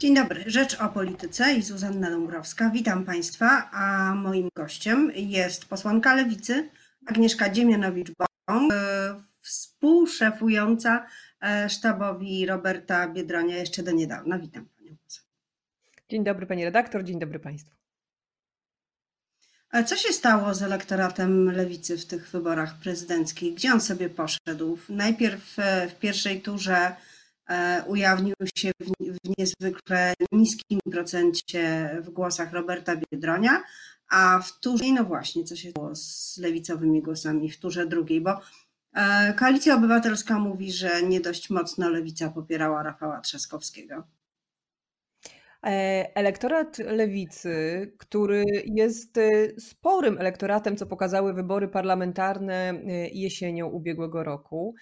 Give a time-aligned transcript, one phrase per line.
[0.00, 0.44] Dzień dobry.
[0.46, 2.70] Rzecz o polityce i Zuzanna Dąbrowska.
[2.70, 6.68] Witam Państwa, a moim gościem jest posłanka Lewicy
[7.06, 11.06] Agnieszka Dziemianowicz-Bąk, e, współszefująca
[11.42, 14.38] e, sztabowi Roberta Biedronia jeszcze do niedawna.
[14.38, 15.24] Witam Panią poseł.
[16.08, 17.76] Dzień dobry Pani redaktor, dzień dobry Państwu.
[19.86, 23.54] Co się stało z elektoratem lewicy w tych wyborach prezydenckich?
[23.54, 24.78] Gdzie on sobie poszedł?
[24.88, 26.96] Najpierw e, w pierwszej turze
[27.86, 33.62] ujawnił się w, niezwykle niskim procencie w głosach Roberta Biedronia,
[34.10, 38.40] a w turze, no właśnie, co się stało z lewicowymi głosami w turze drugiej, bo
[38.94, 44.04] e, Koalicja Obywatelska mówi, że nie dość mocno lewica popierała Rafała Trzaskowskiego.
[45.66, 54.24] E, elektorat lewicy, który jest e, sporym elektoratem, co pokazały wybory parlamentarne e, jesienią ubiegłego
[54.24, 54.74] roku,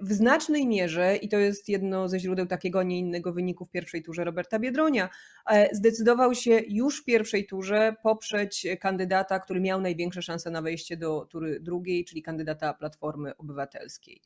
[0.00, 4.02] w znacznej mierze, i to jest jedno ze źródeł takiego, nie innego wyniku w pierwszej
[4.02, 5.08] turze Roberta Biedronia,
[5.72, 11.26] zdecydował się już w pierwszej turze poprzeć kandydata, który miał największe szanse na wejście do
[11.30, 14.22] tury drugiej, czyli kandydata Platformy Obywatelskiej.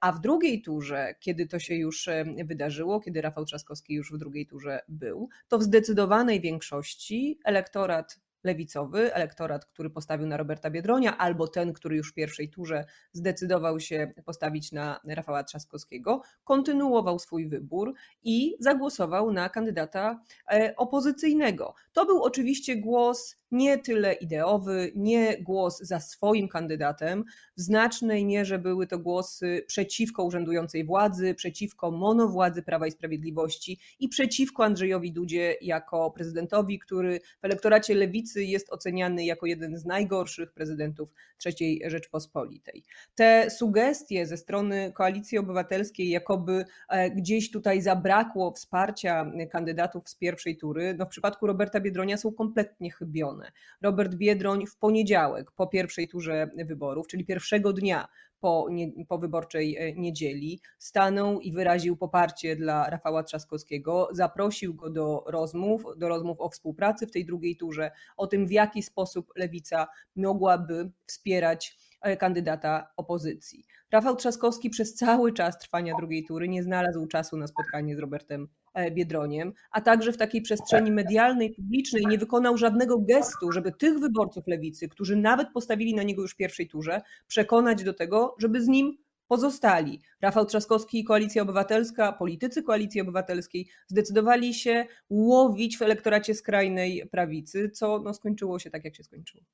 [0.00, 2.08] A w drugiej turze, kiedy to się już
[2.44, 5.01] wydarzyło, kiedy Rafał Trzaskowski już w drugiej turze był,
[5.48, 11.96] to w zdecydowanej większości elektorat lewicowy, elektorat, który postawił na Roberta Biedronia, albo ten, który
[11.96, 19.32] już w pierwszej turze zdecydował się postawić na Rafała Trzaskowskiego, kontynuował swój wybór i zagłosował
[19.32, 20.22] na kandydata
[20.52, 21.74] e, opozycyjnego.
[21.92, 27.24] To był oczywiście głos nie tyle ideowy, nie głos za swoim kandydatem.
[27.56, 34.08] W znacznej mierze były to głosy przeciwko urzędującej władzy, przeciwko monowładzy Prawa i Sprawiedliwości i
[34.08, 40.52] przeciwko Andrzejowi Dudzie jako prezydentowi, który w elektoracie lewicy jest oceniany jako jeden z najgorszych
[40.52, 41.14] prezydentów
[41.46, 42.84] III Rzeczpospolitej.
[43.14, 50.56] Te sugestie ze strony Koalicji Obywatelskiej, jakoby e, gdzieś tutaj zabrakło wsparcia kandydatów z pierwszej
[50.56, 53.41] tury, no w przypadku Roberta Biedronia są kompletnie chybione.
[53.82, 58.08] Robert Biedroń w poniedziałek po pierwszej turze wyborów, czyli pierwszego dnia
[58.42, 64.90] po, nie, po wyborczej e, niedzieli, stanął i wyraził poparcie dla Rafała Trzaskowskiego, zaprosił go
[64.90, 69.32] do rozmów, do rozmów o współpracy w tej drugiej turze, o tym, w jaki sposób
[69.36, 73.64] lewica mogłaby wspierać e, kandydata opozycji.
[73.92, 78.48] Rafał Trzaskowski przez cały czas trwania drugiej tury nie znalazł czasu na spotkanie z Robertem
[78.90, 84.46] Biedroniem, a także w takiej przestrzeni medialnej, publicznej nie wykonał żadnego gestu, żeby tych wyborców
[84.46, 88.68] lewicy, którzy nawet postawili na niego już w pierwszej turze, przekonać do tego, żeby z
[88.68, 90.00] nim pozostali.
[90.20, 97.70] Rafał Trzaskowski i Koalicja Obywatelska, politycy Koalicji Obywatelskiej zdecydowali się łowić w elektoracie skrajnej prawicy,
[97.70, 99.44] co no, skończyło się tak, jak się skończyło.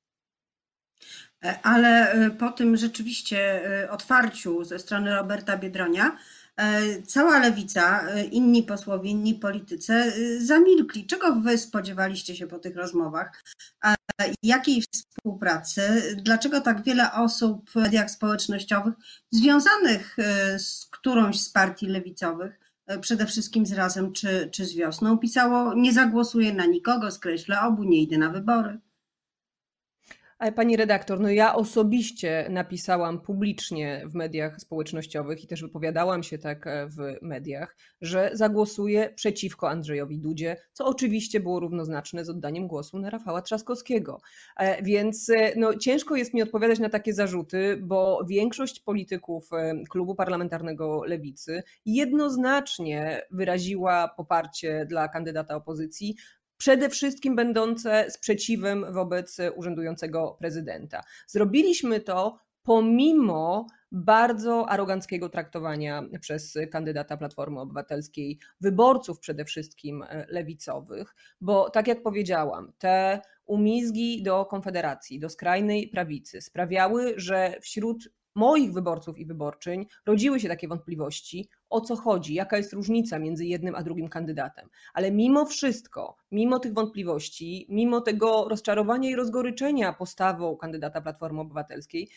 [1.43, 6.17] E, ale e, po tym rzeczywiście otwarciu ze strony Roberta Biedronia, E,
[7.07, 11.07] cała lewica, e, inni posłowie, inni politycy e, zamilkli.
[11.07, 13.43] Czego wy spodziewaliście się po tych rozmowach?
[14.43, 15.81] Jakiej współpracy?
[16.23, 18.93] Dlaczego tak wiele osób w mediach społecznościowych
[19.31, 20.17] związanych
[20.57, 22.59] z którąś z partii lewicowych,
[23.01, 27.83] przede wszystkim z Razem czy, czy z Wiosną, pisało nie zagłosuję na nikogo, skreślę obu,
[27.83, 28.79] nie idę na wybory?
[30.55, 36.67] Pani redaktor, no ja osobiście napisałam publicznie w mediach społecznościowych i też wypowiadałam się tak
[36.67, 42.99] e, w mediach, że zagłosuję przeciwko Andrzejowi Dudzie, co oczywiście było równoznaczne z oddaniem głosu
[42.99, 44.21] na Rafała Trzaskowskiego.
[44.57, 49.49] E, więc e, no, ciężko jest mi odpowiadać na takie zarzuty, bo większość polityków
[49.89, 56.15] klubu parlamentarnego Lewicy jednoznacznie wyraziła poparcie dla kandydata opozycji,
[56.59, 61.03] przede wszystkim będące sprzeciwem wobec urzędującego prezydenta.
[61.27, 71.15] Zrobiliśmy to pomimo bardzo aroganckiego traktowania przez kandydata Platformy Obywatelskiej wyborców przede wszystkim e, lewicowych,
[71.41, 78.73] bo tak jak powiedziałam, te umizgi do Konfederacji, do skrajnej prawicy sprawiały, że wśród moich
[78.73, 83.75] wyborców i wyborczyń rodziły się takie wątpliwości, o co chodzi, jaka jest różnica między jednym
[83.75, 84.69] a drugim kandydatem.
[84.93, 92.09] Ale mimo wszystko, mimo tych wątpliwości, mimo tego rozczarowania i rozgoryczenia postawą kandydata Platformy Obywatelskiej,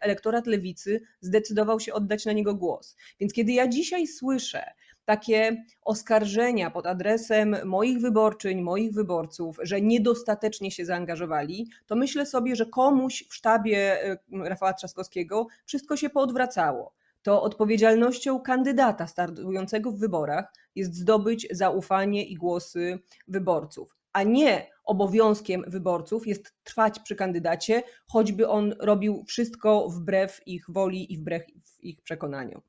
[0.00, 2.96] elektorat lewicy zdecydował się oddać na niego głos.
[3.20, 4.64] Więc kiedy ja dzisiaj słyszę,
[5.04, 12.56] takie oskarżenia pod adresem moich wyborczyń, moich wyborców, że niedostatecznie się zaangażowali, to myślę sobie,
[12.56, 16.99] że komuś w sztabie y, Rafała Trzaskowskiego wszystko się poodwracało.
[17.22, 25.64] To odpowiedzialnością kandydata startującego w wyborach jest zdobyć zaufanie i głosy wyborców, a nie obowiązkiem
[25.66, 31.42] wyborców jest trwać przy kandydacie, choćby on robił wszystko wbrew ich woli i wbrew
[31.78, 32.62] ich przekonaniom.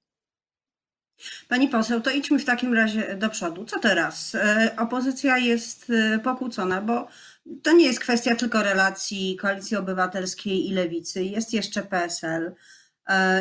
[1.48, 3.66] Pani poseł, to idźmy w takim razie do przodu.
[3.66, 4.36] Co teraz?
[4.36, 7.08] E, opozycja jest e, pokłócona, bo
[7.64, 11.24] to nie jest kwestia tylko relacji Koalicji Obywatelskiej i Lewicy.
[11.24, 12.56] Jest jeszcze PSL,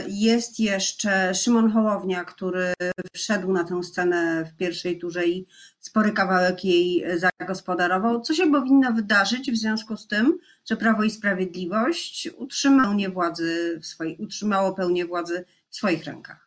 [0.08, 2.72] jest jeszcze Szymon Hołownia, który
[3.12, 5.46] wszedł na tę scenę w pierwszej turze i
[5.80, 8.20] spory kawałek jej zagospodarował.
[8.20, 10.38] Co się powinno wydarzyć w związku z tym,
[10.68, 16.39] że Prawo i Sprawiedliwość utrzymało pełnię władzy w swojej, utrzymało pełnię władzy w swoich rękach?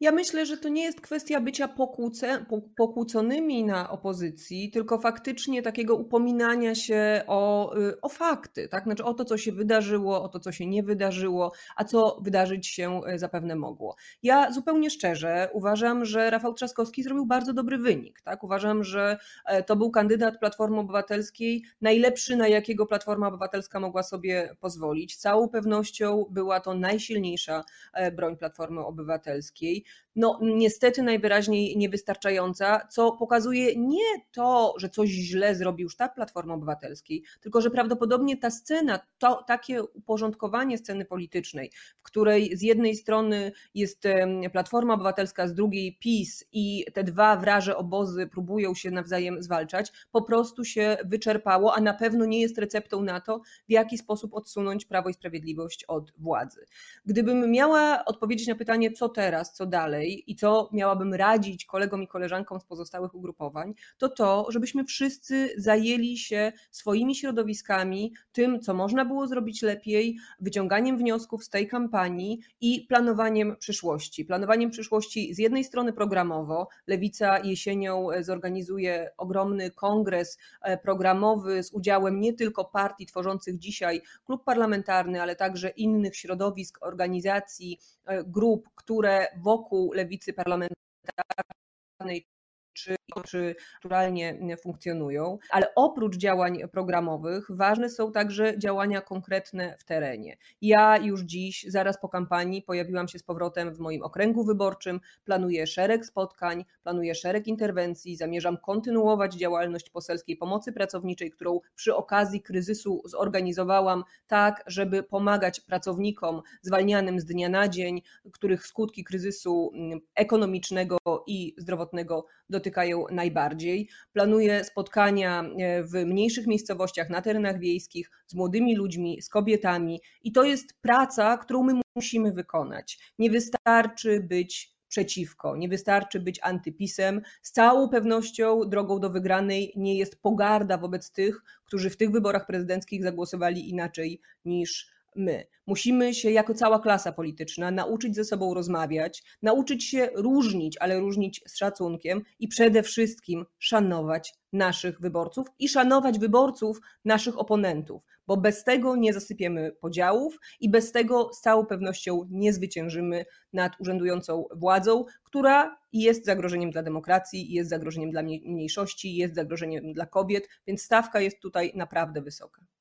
[0.00, 2.44] Ja myślę, że to nie jest kwestia bycia pokłóce,
[2.76, 8.84] pokłóconymi na opozycji, tylko faktycznie takiego upominania się o, y, o fakty, tak?
[8.84, 12.66] Znaczy o to, co się wydarzyło, o to, co się nie wydarzyło, a co wydarzyć
[12.66, 13.96] się y, zapewne mogło.
[14.22, 18.20] Ja zupełnie szczerze uważam, że Rafał Trzaskowski zrobił bardzo dobry wynik.
[18.20, 18.44] Tak?
[18.44, 24.56] Uważam, że e, to był kandydat Platformy Obywatelskiej, najlepszy, na jakiego Platforma Obywatelska mogła sobie
[24.60, 25.16] pozwolić.
[25.16, 29.85] Całą pewnością była to najsilniejsza e, broń Platformy Obywatelskiej
[30.16, 37.22] no niestety najwyraźniej niewystarczająca, co pokazuje nie to, że coś źle zrobił sztab Platformy Obywatelskiej,
[37.40, 43.52] tylko że prawdopodobnie ta scena, to takie uporządkowanie sceny politycznej, w której z jednej strony
[43.74, 44.04] jest
[44.52, 50.22] Platforma Obywatelska, z drugiej PiS i te dwa wraże obozy próbują się nawzajem zwalczać, po
[50.22, 54.84] prostu się wyczerpało, a na pewno nie jest receptą na to, w jaki sposób odsunąć
[54.84, 56.66] Prawo i Sprawiedliwość od władzy.
[57.06, 62.02] Gdybym miała odpowiedzieć na pytanie, co teraz, co dalej, dalej i co miałabym radzić kolegom
[62.02, 68.74] i koleżankom z pozostałych ugrupowań, to to, żebyśmy wszyscy zajęli się swoimi środowiskami, tym, co
[68.74, 74.24] można było zrobić lepiej, wyciąganiem wniosków z tej kampanii i planowaniem przyszłości.
[74.24, 82.20] Planowaniem przyszłości z jednej strony programowo, Lewica jesienią zorganizuje ogromny kongres e, programowy z udziałem
[82.20, 89.26] nie tylko partii tworzących dzisiaj klub parlamentarny, ale także innych środowisk, organizacji, e, grup, które
[89.42, 92.26] wokół lewicy parlamentarnej
[92.76, 100.36] czy, czy naturalnie funkcjonują, ale oprócz działań programowych ważne są także działania konkretne w terenie.
[100.62, 105.66] Ja już dziś, zaraz po kampanii, pojawiłam się z powrotem w moim okręgu wyborczym, planuję
[105.66, 113.02] szereg spotkań, planuję szereg interwencji, zamierzam kontynuować działalność poselskiej pomocy pracowniczej, którą przy okazji kryzysu
[113.04, 118.02] zorganizowałam tak, żeby pomagać pracownikom zwalnianym z dnia na dzień,
[118.32, 122.26] których skutki kryzysu mm, ekonomicznego i zdrowotnego
[122.66, 123.88] dotykają najbardziej.
[124.12, 130.32] Planuję spotkania e, w mniejszych miejscowościach, na terenach wiejskich z młodymi ludźmi, z kobietami i
[130.32, 132.98] to jest praca, którą my musimy wykonać.
[133.18, 135.56] Nie wystarczy być przeciwko.
[135.56, 137.20] Nie wystarczy być antypisem.
[137.42, 142.46] Z całą pewnością drogą do wygranej nie jest pogarda wobec tych, którzy w tych wyborach
[142.46, 145.46] prezydenckich zagłosowali inaczej niż my.
[145.66, 151.42] Musimy się jako cała klasa polityczna nauczyć ze sobą rozmawiać, nauczyć się różnić, ale różnić
[151.46, 158.64] z szacunkiem i przede wszystkim szanować naszych wyborców i szanować wyborców naszych oponentów, bo bez
[158.64, 165.04] tego nie zasypiemy podziałów i bez tego z całą pewnością nie zwyciężymy nad urzędującą władzą,
[165.22, 171.20] która jest zagrożeniem dla demokracji, jest zagrożeniem dla mniejszości, jest zagrożeniem dla kobiet, więc stawka
[171.20, 172.75] jest tutaj naprawdę wysoka.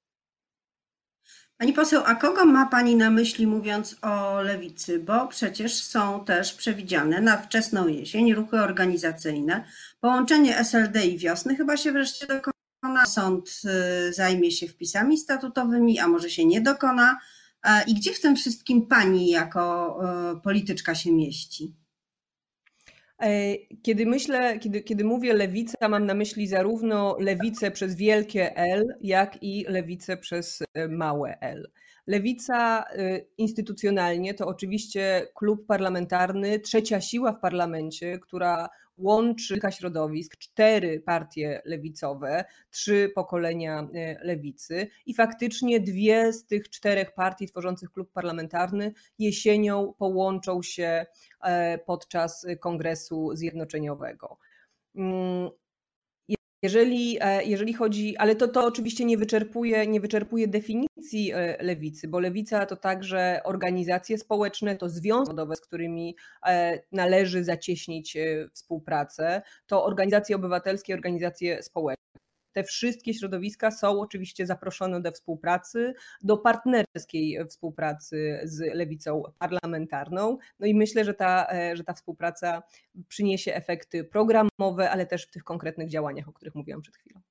[1.57, 4.99] Pani poseł, a kogo ma Pani na myśli mówiąc o lewicy?
[4.99, 9.65] Bo przecież są też przewidziane na wczesną jesień ruchy organizacyjne.
[9.99, 13.05] Połączenie SLD i wiosny chyba się wreszcie dokona.
[13.05, 13.61] Sąd
[14.09, 17.19] y, zajmie się wpisami statutowymi, a może się nie dokona.
[17.87, 19.97] I gdzie w tym wszystkim Pani jako
[20.33, 21.75] y, polityczka się mieści?
[23.21, 28.97] E, kiedy myślę, kiedy, kiedy mówię lewica, mam na myśli zarówno lewicę przez wielkie L,
[29.01, 31.71] jak i lewicę przez e, małe L.
[32.07, 40.37] Lewica e, instytucjonalnie to oczywiście klub parlamentarny, trzecia siła w parlamencie, która łączy kilka środowisk,
[40.37, 43.87] cztery partie lewicowe, trzy pokolenia
[44.21, 51.05] lewicy i faktycznie dwie z tych czterech partii tworzących klub parlamentarny jesienią połączą się
[51.45, 54.37] E, podczas Kongresu Zjednoczeniowego.
[56.65, 62.07] Jeżeli, e, jeżeli chodzi, ale to, to oczywiście nie wyczerpuje, nie wyczerpuje definicji e, lewicy,
[62.07, 66.15] bo lewica to także organizacje społeczne, to związki zawodowe, z którymi
[66.91, 68.17] należy zacieśnić
[68.53, 72.24] współpracę, to organizacje obywatelskie, organizacje społeczne.
[72.55, 80.37] Te wszystkie środowiska są oczywiście zaproszone do współpracy, do partnerskiej współpracy z lewicą parlamentarną.
[80.59, 82.63] No i myślę, że ta, e, że ta współpraca
[83.07, 87.21] przyniesie efekty programowe, ale też w tych konkretnych działaniach, o których mówiłam przed chwilą.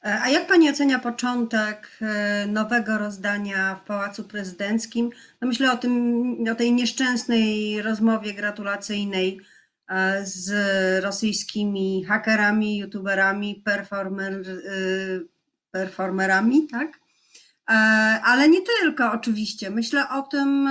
[0.00, 5.10] A jak pani ocenia początek e, nowego rozdania w Pałacu Prezydenckim?
[5.40, 9.59] No myślę o tym, o tej nieszczęsnej rozmowie gratulacyjnej e,
[10.22, 10.50] z
[11.04, 14.60] rosyjskimi hakerami, youtuberami, performer, e,
[15.70, 17.00] performerami, tak?
[18.24, 19.70] Ale nie tylko oczywiście.
[19.70, 20.68] Myślę o tym,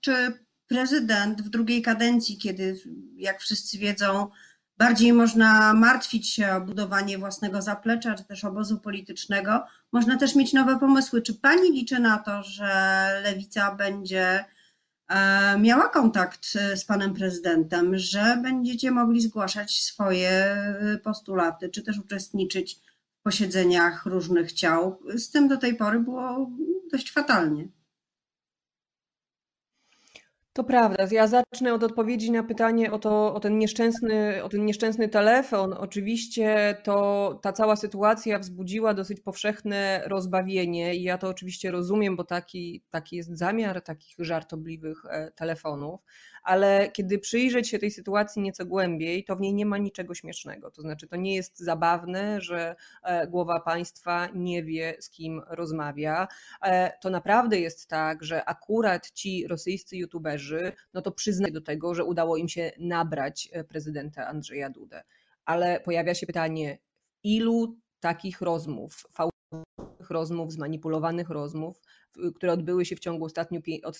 [0.00, 0.32] czy
[0.66, 2.80] prezydent w drugiej kadencji, kiedy,
[3.16, 4.30] jak wszyscy wiedzą,
[4.78, 9.66] bardziej można martwić się o budowanie własnego zaplecza, czy też obozu politycznego.
[9.92, 11.22] Można też mieć nowe pomysły.
[11.22, 12.70] Czy pani liczy na to, że
[13.24, 14.44] lewica będzie e,
[15.58, 22.80] miała kontakt z panem prezydentem, że będziecie mogli zgłaszać swoje e, postulaty, czy też uczestniczyć
[23.20, 24.98] w posiedzeniach różnych ciał?
[25.14, 26.50] Z tym do tej pory było
[26.92, 27.68] dość fatalnie.
[30.60, 31.06] To prawda.
[31.10, 35.72] Ja zacznę od odpowiedzi na pytanie o, to, o, ten nieszczęsny, o ten nieszczęsny telefon.
[35.72, 42.24] Oczywiście to, ta cała sytuacja wzbudziła dosyć powszechne rozbawienie i ja to oczywiście rozumiem, bo
[42.24, 46.00] taki, taki jest zamiar takich żartobliwych e, telefonów
[46.42, 50.70] ale kiedy przyjrzeć się tej sytuacji nieco głębiej, to w niej nie ma niczego śmiesznego.
[50.70, 56.28] To znaczy, to nie jest zabawne, że e, głowa państwa nie wie, z kim rozmawia.
[56.62, 61.94] E, to naprawdę jest tak, że akurat ci rosyjscy youtuberzy, no to przyznają do tego,
[61.94, 65.02] że udało im się nabrać e, prezydenta Andrzeja Dudę.
[65.44, 66.78] Ale pojawia się pytanie,
[67.22, 71.80] ilu takich rozmów, fałszywych rozmów, zmanipulowanych rozmów
[72.34, 73.26] które odbyły się w ciągu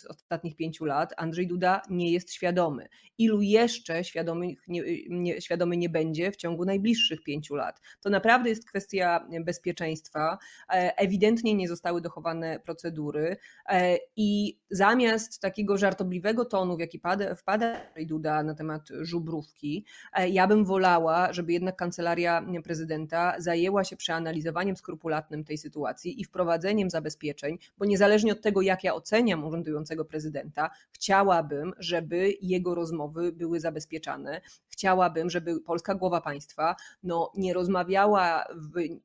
[0.09, 2.89] ostatnich pięciu lat, Andrzej Duda nie jest świadomy.
[3.19, 7.81] Ilu jeszcze świadomych nie, nie, świadomy nie będzie w ciągu najbliższych pięciu lat?
[8.01, 10.39] To naprawdę jest kwestia bezpieczeństwa.
[10.69, 17.35] E, ewidentnie nie zostały dochowane procedury e, i zamiast takiego żartobliwego tonu, w jaki pada,
[17.35, 23.85] wpada Andrzej Duda na temat żubrówki, e, ja bym wolała, żeby jednak kancelaria prezydenta zajęła
[23.85, 25.90] się przeanalizowaniem skrupulatnym tej sytuacji
[26.21, 32.33] i wprowadzeniem zabezpieczeń, bo nie niezależnie od tego, jak ja oceniam urzędującego prezydenta, chciałabym, żeby
[32.43, 34.41] jego rozmowy były zabezpieczane.
[34.69, 38.45] Chciałabym, żeby polska głowa państwa no, nie rozmawiała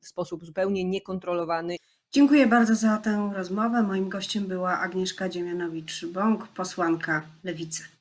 [0.02, 1.76] w sposób zupełnie niekontrolowany.
[2.12, 3.84] Dziękuję bardzo za tę rozmowę.
[3.84, 7.95] Moim gościem była Agnieszka Dziemianowicz-Bąk, posłanka Lewicy.